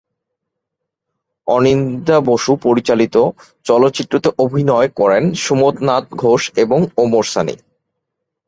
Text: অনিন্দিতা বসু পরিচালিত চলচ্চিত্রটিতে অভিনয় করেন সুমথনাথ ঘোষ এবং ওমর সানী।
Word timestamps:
অনিন্দিতা 1.47 2.17
বসু 2.29 2.51
পরিচালিত 2.65 3.15
চলচ্চিত্রটিতে 3.65 4.29
অভিনয় 4.37 4.89
করেন 4.99 5.23
সুমথনাথ 5.43 6.05
ঘোষ 6.21 6.41
এবং 6.55 6.79
ওমর 6.97 7.25
সানী। 7.33 7.55